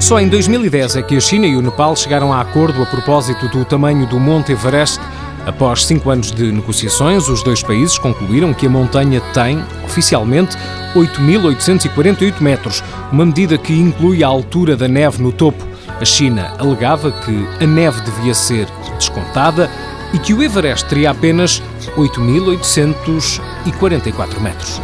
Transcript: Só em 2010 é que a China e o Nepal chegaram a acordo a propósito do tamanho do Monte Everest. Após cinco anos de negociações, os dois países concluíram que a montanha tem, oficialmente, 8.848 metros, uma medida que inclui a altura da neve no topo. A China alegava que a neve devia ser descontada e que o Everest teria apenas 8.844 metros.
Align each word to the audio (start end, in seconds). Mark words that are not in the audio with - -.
Só 0.00 0.20
em 0.20 0.28
2010 0.28 0.96
é 0.96 1.02
que 1.02 1.16
a 1.16 1.20
China 1.20 1.46
e 1.46 1.56
o 1.56 1.62
Nepal 1.62 1.94
chegaram 1.94 2.32
a 2.32 2.40
acordo 2.40 2.82
a 2.82 2.86
propósito 2.86 3.48
do 3.48 3.64
tamanho 3.64 4.08
do 4.08 4.18
Monte 4.18 4.50
Everest. 4.50 5.00
Após 5.46 5.86
cinco 5.86 6.10
anos 6.10 6.30
de 6.32 6.50
negociações, 6.50 7.28
os 7.28 7.44
dois 7.44 7.62
países 7.62 7.96
concluíram 7.96 8.52
que 8.52 8.66
a 8.66 8.70
montanha 8.70 9.20
tem, 9.32 9.62
oficialmente, 9.84 10.58
8.848 10.92 12.40
metros, 12.40 12.82
uma 13.12 13.24
medida 13.24 13.56
que 13.56 13.72
inclui 13.72 14.24
a 14.24 14.26
altura 14.26 14.76
da 14.76 14.88
neve 14.88 15.22
no 15.22 15.30
topo. 15.30 15.64
A 16.00 16.04
China 16.04 16.52
alegava 16.58 17.12
que 17.12 17.46
a 17.62 17.66
neve 17.66 18.00
devia 18.00 18.34
ser 18.34 18.66
descontada 18.98 19.70
e 20.12 20.18
que 20.18 20.34
o 20.34 20.42
Everest 20.42 20.88
teria 20.88 21.12
apenas 21.12 21.62
8.844 21.96 24.40
metros. 24.40 24.80